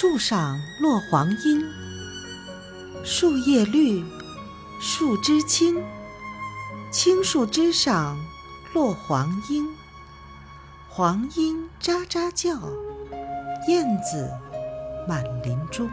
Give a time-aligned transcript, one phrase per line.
[0.00, 1.62] 树上落黄莺
[3.04, 4.02] 树叶绿
[4.80, 5.76] 树枝青
[6.90, 8.18] 青树枝上
[8.72, 9.68] 落黄莺。
[10.88, 12.58] 黄莺喳喳叫
[13.68, 14.26] 燕子
[15.06, 15.86] 满林中。